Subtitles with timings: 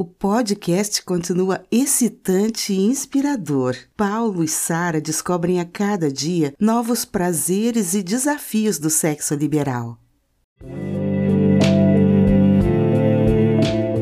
[0.00, 3.76] O podcast continua excitante e inspirador.
[3.94, 9.98] Paulo e Sara descobrem a cada dia novos prazeres e desafios do sexo liberal.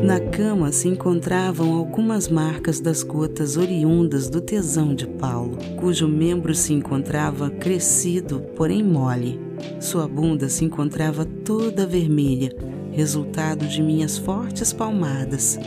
[0.01, 6.55] Na cama se encontravam algumas marcas das gotas oriundas do tesão de Paulo, cujo membro
[6.55, 9.37] se encontrava crescido, porém mole.
[9.81, 12.55] Sua bunda se encontrava toda vermelha,
[12.93, 15.59] resultado de minhas fortes palmadas.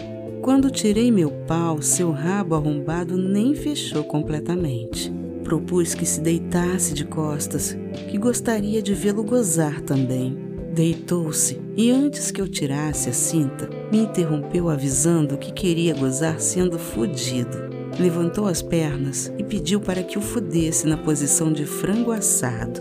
[0.43, 5.09] Quando tirei meu pau, seu rabo arrombado nem fechou completamente.
[5.45, 7.77] Propus que se deitasse de costas,
[8.11, 10.37] que gostaria de vê-lo gozar também.
[10.75, 16.77] Deitou-se e, antes que eu tirasse a cinta, me interrompeu avisando que queria gozar sendo
[16.77, 17.71] fudido.
[18.01, 22.81] Levantou as pernas e pediu para que o fudesse na posição de frango assado.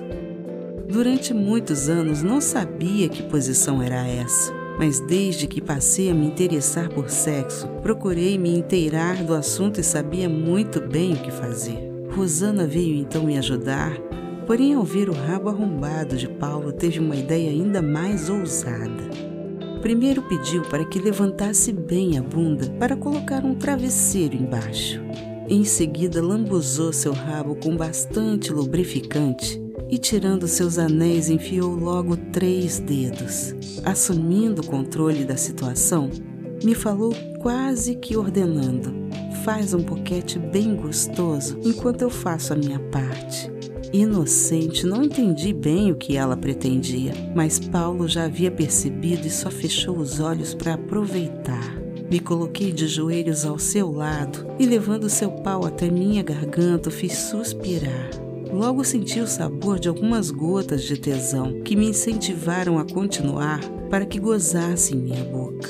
[0.89, 6.26] Durante muitos anos não sabia que posição era essa, mas desde que passei a me
[6.26, 11.78] interessar por sexo, procurei me inteirar do assunto e sabia muito bem o que fazer.
[12.09, 13.95] Rosana veio então me ajudar
[14.47, 19.09] Porém, ao ver o rabo arrombado de Paulo, teve uma ideia ainda mais ousada.
[19.81, 25.00] Primeiro pediu para que levantasse bem a bunda para colocar um travesseiro embaixo.
[25.47, 29.61] Em seguida, lambuzou seu rabo com bastante lubrificante
[29.92, 33.53] e, tirando seus anéis, enfiou logo três dedos.
[33.84, 36.09] Assumindo o controle da situação,
[36.64, 38.94] me falou quase que ordenando:
[39.44, 43.52] Faz um boquete bem gostoso enquanto eu faço a minha parte.
[43.92, 49.52] Inocente, não entendi bem o que ela pretendia, mas Paulo já havia percebido e só
[49.52, 51.75] fechou os olhos para aproveitar.
[52.09, 57.14] Me coloquei de joelhos ao seu lado e, levando seu pau até minha garganta, fiz
[57.14, 58.31] suspirar.
[58.53, 64.05] Logo senti o sabor de algumas gotas de tesão que me incentivaram a continuar para
[64.05, 65.69] que gozasse em minha boca.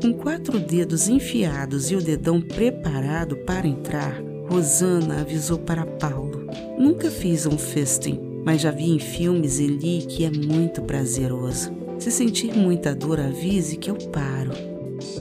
[0.00, 6.46] Com quatro dedos enfiados e o dedão preparado para entrar, Rosana avisou para Paulo:
[6.78, 11.72] Nunca fiz um fisting, mas já vi em filmes e li que é muito prazeroso.
[11.98, 14.52] Se sentir muita dor, avise que eu paro.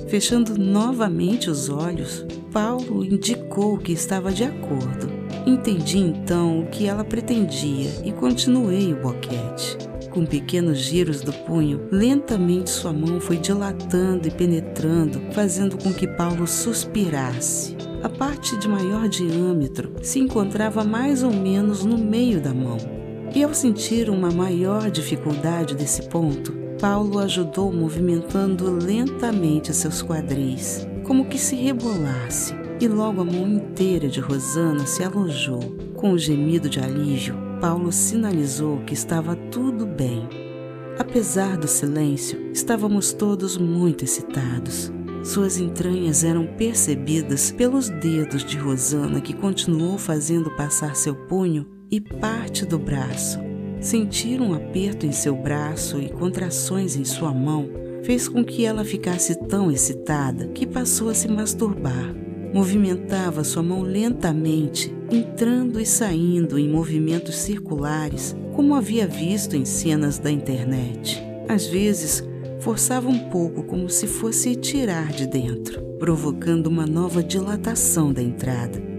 [0.07, 5.18] Fechando novamente os olhos, Paulo indicou que estava de acordo.
[5.49, 9.79] Entendi então o que ela pretendia e continuei o boquete.
[10.11, 16.07] Com pequenos giros do punho, lentamente sua mão foi dilatando e penetrando, fazendo com que
[16.07, 17.75] Paulo suspirasse.
[18.03, 22.77] A parte de maior diâmetro se encontrava mais ou menos no meio da mão.
[23.33, 31.25] E ao sentir uma maior dificuldade desse ponto, Paulo ajudou movimentando lentamente seus quadris, como
[31.25, 35.59] que se rebolasse, e logo a mão inteira de Rosana se alojou.
[35.95, 40.27] Com um gemido de alívio, Paulo sinalizou que estava tudo bem.
[40.97, 44.91] Apesar do silêncio, estávamos todos muito excitados.
[45.23, 51.99] Suas entranhas eram percebidas pelos dedos de Rosana, que continuou fazendo passar seu punho e
[51.99, 53.39] parte do braço.
[53.81, 57.69] Sentir um aperto em seu braço e contrações em sua mão
[58.03, 62.28] fez com que ela ficasse tão excitada que passou a se masturbar.
[62.53, 70.17] Movimentava sua mão lentamente, entrando e saindo em movimentos circulares, como havia visto em cenas
[70.17, 71.21] da internet.
[71.47, 72.23] Às vezes,
[72.59, 78.89] forçava um pouco como se fosse tirar de dentro, provocando uma nova dilatação da entrada.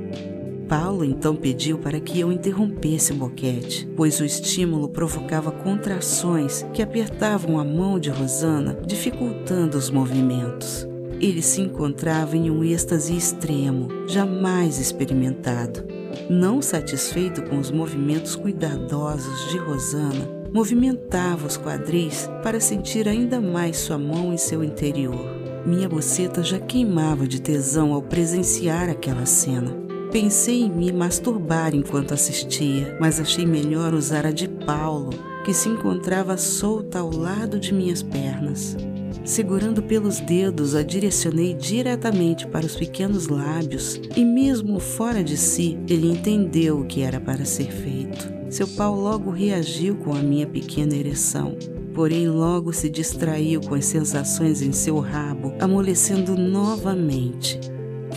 [0.69, 6.81] Paulo então pediu para que eu interrompesse o boquete, pois o estímulo provocava contrações que
[6.81, 10.90] apertavam a mão de Rosana, dificultando os movimentos.
[11.21, 15.85] Ele se encontrava em um êxtase extremo, jamais experimentado.
[16.29, 23.77] Não satisfeito com os movimentos cuidadosos de Rosana, Movimentava os quadris para sentir ainda mais
[23.77, 25.39] sua mão em seu interior.
[25.65, 29.71] Minha boceta já queimava de tesão ao presenciar aquela cena.
[30.11, 35.11] Pensei em me masturbar enquanto assistia, mas achei melhor usar a de Paulo,
[35.45, 38.77] que se encontrava solta ao lado de minhas pernas.
[39.25, 45.79] Segurando pelos dedos, a direcionei diretamente para os pequenos lábios e, mesmo fora de si,
[45.89, 48.33] ele entendeu o que era para ser feito.
[48.49, 51.57] Seu pau logo reagiu com a minha pequena ereção,
[51.95, 57.61] porém logo se distraiu com as sensações em seu rabo, amolecendo novamente.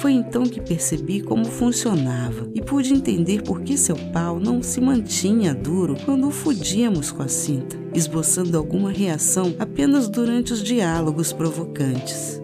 [0.03, 4.81] Foi então que percebi como funcionava e pude entender por que seu pau não se
[4.81, 11.31] mantinha duro quando o fudíamos com a cinta, esboçando alguma reação apenas durante os diálogos
[11.31, 12.41] provocantes.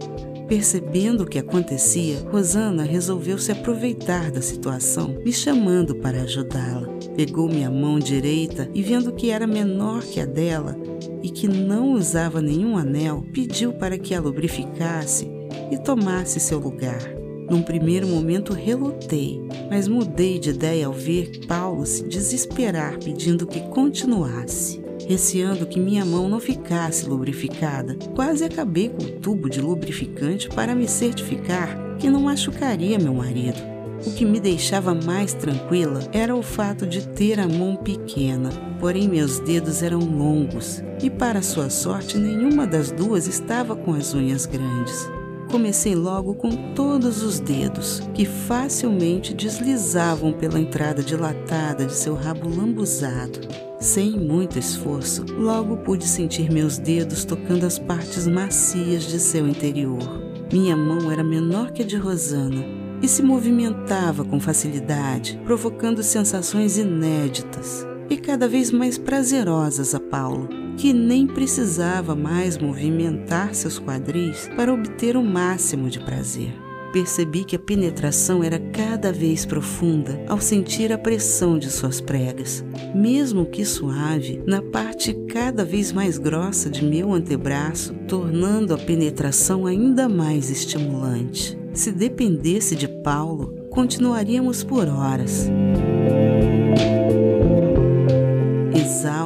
[0.47, 6.87] Percebendo o que acontecia, Rosana resolveu se aproveitar da situação, me chamando para ajudá-la.
[7.13, 10.77] Pegou minha mão direita e, vendo que era menor que a dela
[11.21, 15.29] e que não usava nenhum anel, pediu para que a lubrificasse
[15.69, 17.18] e tomasse seu lugar.
[17.49, 23.59] Num primeiro momento relutei, mas mudei de ideia ao ver Paulo se desesperar pedindo que
[23.69, 24.79] continuasse.
[25.07, 30.75] Receando que minha mão não ficasse lubrificada, quase acabei com o tubo de lubrificante para
[30.75, 33.57] me certificar que não machucaria meu marido.
[34.05, 38.49] O que me deixava mais tranquila era o fato de ter a mão pequena,
[38.79, 44.13] porém meus dedos eram longos e, para sua sorte, nenhuma das duas estava com as
[44.13, 45.09] unhas grandes.
[45.51, 52.47] Comecei logo com todos os dedos, que facilmente deslizavam pela entrada dilatada de seu rabo
[52.47, 53.39] lambuzado.
[53.79, 60.21] Sem muito esforço, logo pude sentir meus dedos tocando as partes macias de seu interior.
[60.53, 62.63] Minha mão era menor que a de Rosana
[63.01, 70.68] e se movimentava com facilidade, provocando sensações inéditas e cada vez mais prazerosas a Paulo
[70.79, 76.53] que nem precisava mais movimentar seus quadris para obter o máximo de prazer.
[76.93, 82.63] Percebi que a penetração era cada vez profunda ao sentir a pressão de suas pregas,
[82.95, 89.65] mesmo que suave, na parte cada vez mais grossa de meu antebraço, tornando a penetração
[89.65, 91.59] ainda mais estimulante.
[91.73, 95.49] Se dependesse de Paulo, continuaríamos por horas.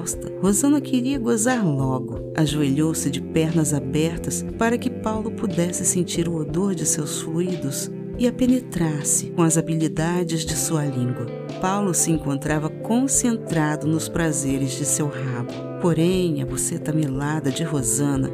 [0.04, 2.20] Exausta, Rosana queria gozar logo.
[2.36, 8.28] Ajoelhou-se de pernas abertas para que Paulo pudesse sentir o odor de seus fluidos e
[8.28, 11.26] a penetrasse com as habilidades de sua língua.
[11.62, 15.54] Paulo se encontrava concentrado nos prazeres de seu rabo.
[15.82, 18.30] Porém, a buceta melada de Rosana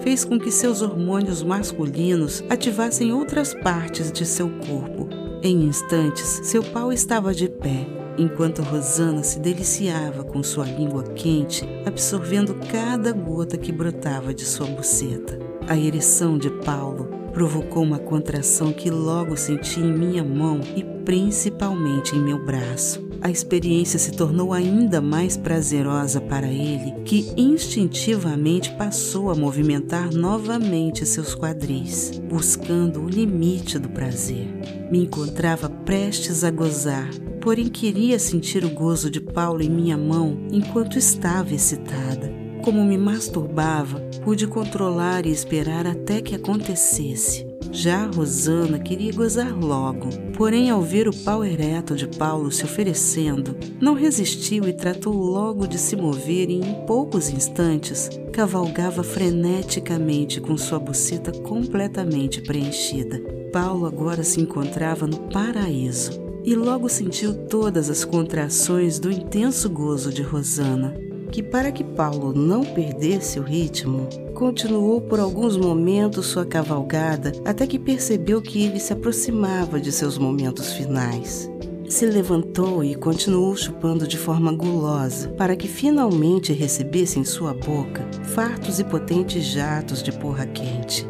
[0.00, 5.08] fez com que seus hormônios masculinos ativassem outras partes de seu corpo.
[5.42, 11.66] Em instantes, seu pau estava de pé enquanto Rosana se deliciava com sua língua quente,
[11.84, 15.38] absorvendo cada gota que brotava de sua buceta.
[15.68, 22.16] A ereção de Paulo provocou uma contração que logo senti em minha mão e principalmente
[22.16, 23.04] em meu braço.
[23.20, 31.04] A experiência se tornou ainda mais prazerosa para ele, que instintivamente passou a movimentar novamente
[31.04, 34.46] seus quadris, buscando o limite do prazer.
[34.90, 37.10] Me encontrava prestes a gozar
[37.46, 42.28] porém queria sentir o gozo de Paulo em minha mão enquanto estava excitada.
[42.60, 47.46] Como me masturbava, pude controlar e esperar até que acontecesse.
[47.70, 53.56] Já Rosana queria gozar logo, porém, ao ver o pau ereto de Paulo se oferecendo,
[53.80, 60.56] não resistiu e tratou logo de se mover e, em poucos instantes, cavalgava freneticamente com
[60.56, 63.22] sua buceta completamente preenchida.
[63.52, 70.12] Paulo agora se encontrava no paraíso e logo sentiu todas as contrações do intenso gozo
[70.12, 70.94] de Rosana,
[71.32, 77.66] que, para que Paulo não perdesse o ritmo, continuou por alguns momentos sua cavalgada até
[77.66, 81.50] que percebeu que ele se aproximava de seus momentos finais.
[81.88, 88.08] Se levantou e continuou chupando de forma gulosa, para que finalmente recebesse em sua boca
[88.22, 91.06] fartos e potentes jatos de porra quente.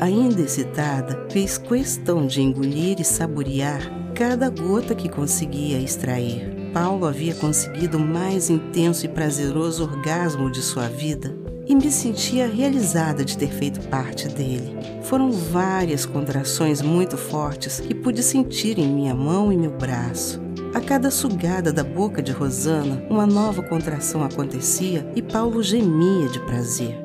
[0.00, 6.70] Ainda excitada, fez questão de engolir e saborear cada gota que conseguia extrair.
[6.72, 12.46] Paulo havia conseguido o mais intenso e prazeroso orgasmo de sua vida e me sentia
[12.46, 14.76] realizada de ter feito parte dele.
[15.02, 20.40] Foram várias contrações muito fortes que pude sentir em minha mão e meu braço.
[20.74, 26.38] A cada sugada da boca de Rosana, uma nova contração acontecia e Paulo gemia de
[26.40, 26.96] prazer.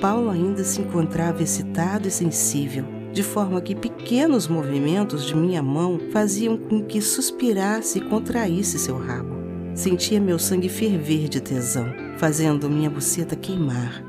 [0.00, 6.00] Paulo ainda se encontrava excitado e sensível, de forma que pequenos movimentos de minha mão
[6.10, 9.36] faziam com que suspirasse e contraísse seu rabo.
[9.74, 11.86] Sentia meu sangue ferver de tesão,
[12.18, 14.02] fazendo minha buceta queimar.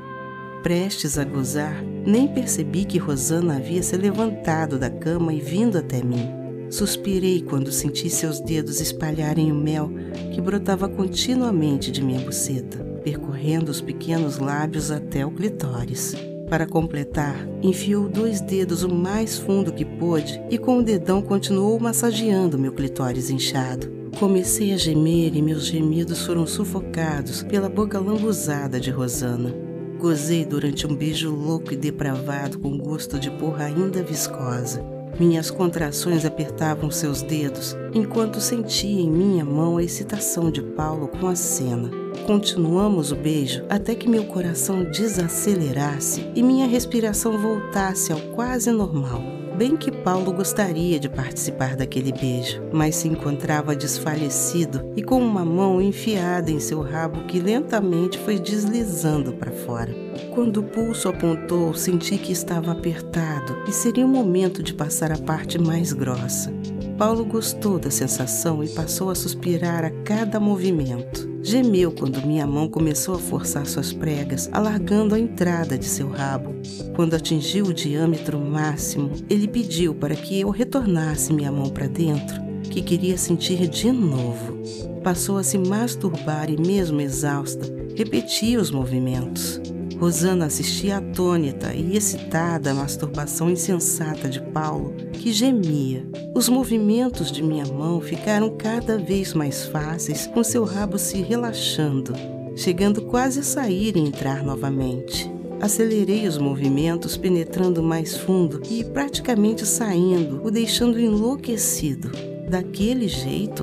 [0.62, 6.02] Prestes a gozar, nem percebi que Rosana havia se levantado da cama e vindo até
[6.02, 6.30] mim.
[6.70, 9.90] Suspirei quando senti seus dedos espalharem o mel
[10.32, 16.16] que brotava continuamente de minha buceta, percorrendo os pequenos lábios até o clitóris.
[16.48, 21.80] Para completar, enfiou dois dedos o mais fundo que pôde e com o dedão continuou
[21.80, 23.92] massageando meu clitóris inchado.
[24.18, 29.54] Comecei a gemer e meus gemidos foram sufocados pela boca lambuzada de Rosana.
[29.98, 34.84] Gozei durante um beijo louco e depravado com gosto de porra ainda viscosa.
[35.18, 41.26] Minhas contrações apertavam seus dedos enquanto sentia em minha mão a excitação de Paulo com
[41.26, 42.03] a cena.
[42.26, 49.22] Continuamos o beijo até que meu coração desacelerasse e minha respiração voltasse ao quase normal.
[49.58, 55.44] bem que Paulo gostaria de participar daquele beijo, mas se encontrava desfalecido e com uma
[55.44, 59.94] mão enfiada em seu rabo que lentamente foi deslizando para fora.
[60.34, 65.18] Quando o pulso apontou, senti que estava apertado e seria o momento de passar a
[65.18, 66.52] parte mais grossa.
[66.98, 71.28] Paulo gostou da sensação e passou a suspirar a cada movimento.
[71.42, 76.54] Gemeu quando minha mão começou a forçar suas pregas, alargando a entrada de seu rabo.
[76.94, 82.40] Quando atingiu o diâmetro máximo, ele pediu para que eu retornasse minha mão para dentro,
[82.62, 84.56] que queria sentir de novo.
[85.02, 89.60] Passou a se masturbar e, mesmo exausta, repetia os movimentos.
[89.98, 96.06] Rosana assistia atônita e excitada à masturbação insensata de Paulo, que gemia.
[96.34, 102.12] Os movimentos de minha mão ficaram cada vez mais fáceis, com seu rabo se relaxando,
[102.56, 105.32] chegando quase a sair e entrar novamente.
[105.60, 112.10] Acelerei os movimentos, penetrando mais fundo e praticamente saindo, o deixando enlouquecido.
[112.50, 113.62] Daquele jeito,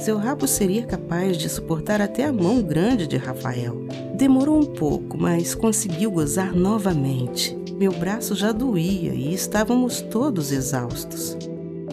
[0.00, 3.84] seu rabo seria capaz de suportar até a mão grande de Rafael.
[4.14, 7.56] Demorou um pouco, mas conseguiu gozar novamente.
[7.78, 11.36] Meu braço já doía e estávamos todos exaustos.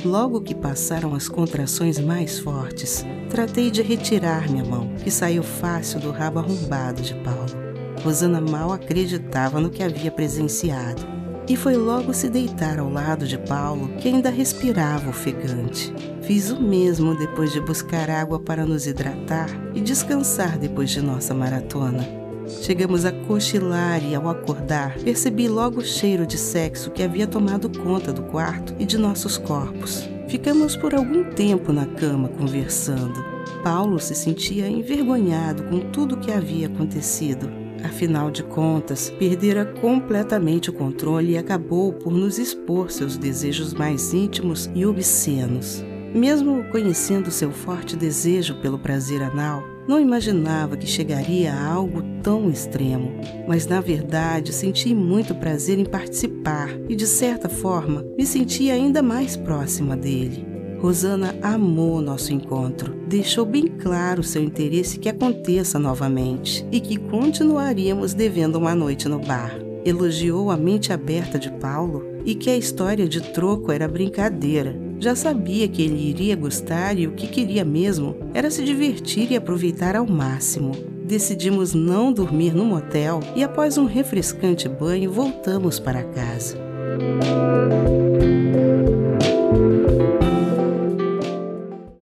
[0.05, 5.99] Logo que passaram as contrações mais fortes, tratei de retirar minha mão, que saiu fácil
[5.99, 7.67] do rabo arrombado de Paulo.
[8.03, 11.16] Rosana mal acreditava no que havia presenciado
[11.47, 15.93] e foi logo se deitar ao lado de Paulo, que ainda respirava ofegante.
[16.21, 21.33] Fiz o mesmo depois de buscar água para nos hidratar e descansar depois de nossa
[21.33, 22.05] maratona.
[22.61, 27.69] Chegamos a cochilar e, ao acordar, percebi logo o cheiro de sexo que havia tomado
[27.79, 30.09] conta do quarto e de nossos corpos.
[30.27, 33.23] Ficamos por algum tempo na cama conversando.
[33.63, 37.66] Paulo se sentia envergonhado com tudo o que havia acontecido.
[37.87, 44.13] Afinal de contas, perdera completamente o controle e acabou por nos expor seus desejos mais
[44.13, 45.83] íntimos e obscenos.
[46.13, 52.49] Mesmo conhecendo seu forte desejo pelo prazer anal, não imaginava que chegaria a algo tão
[52.49, 58.69] extremo, mas na verdade senti muito prazer em participar e, de certa forma, me senti
[58.69, 60.56] ainda mais próxima dele.
[60.79, 68.13] Rosana amou nosso encontro, deixou bem claro seu interesse que aconteça novamente e que continuaríamos
[68.13, 69.59] devendo uma noite no bar.
[69.85, 75.15] Elogiou a mente aberta de Paulo e que a história de troco era brincadeira já
[75.15, 79.95] sabia que ele iria gostar e o que queria mesmo era se divertir e aproveitar
[79.95, 80.71] ao máximo.
[81.05, 86.57] Decidimos não dormir no motel e, após um refrescante banho, voltamos para casa.